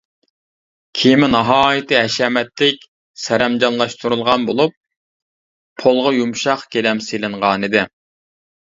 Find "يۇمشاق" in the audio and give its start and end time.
6.21-6.69